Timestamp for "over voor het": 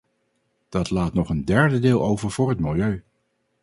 2.03-2.59